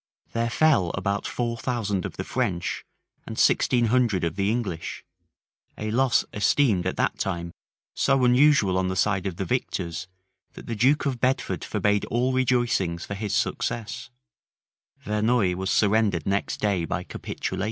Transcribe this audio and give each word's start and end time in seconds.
There 0.33 0.49
fell 0.49 0.89
about 0.95 1.27
four 1.27 1.57
thousand 1.59 2.07
of 2.07 2.17
the 2.17 2.23
French, 2.23 2.83
and 3.27 3.37
sixteen 3.37 3.85
hundred 3.85 4.23
of 4.23 4.35
the 4.35 4.49
English; 4.49 5.05
a 5.77 5.91
loss 5.91 6.25
esteemed, 6.33 6.87
at 6.87 6.97
that 6.97 7.19
time, 7.19 7.51
so 7.93 8.25
unusual 8.25 8.79
on 8.79 8.87
the 8.87 8.95
side 8.95 9.27
of 9.27 9.35
the 9.35 9.45
victors, 9.45 10.07
that 10.53 10.65
the 10.65 10.73
duke 10.73 11.05
of 11.05 11.19
Bedford 11.19 11.63
forbade 11.63 12.05
all 12.05 12.33
rejoicings 12.33 13.05
for 13.05 13.13
his 13.13 13.35
success, 13.35 14.09
Verneuil 15.03 15.55
was 15.55 15.69
surrendered 15.69 16.25
next 16.25 16.59
day 16.59 16.83
by 16.83 17.03
capitulation. 17.03 17.59